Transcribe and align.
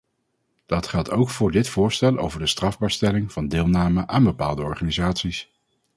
Dat 0.65 0.87
geldt 0.87 1.11
ook 1.11 1.29
voor 1.29 1.51
dit 1.51 1.67
voorstel 1.69 2.17
over 2.17 2.39
de 2.39 2.47
strafbaarstelling 2.47 3.31
van 3.31 3.47
deelname 3.47 4.07
aan 4.07 4.23
bepaalde 4.23 4.61
organisaties. 4.63 5.51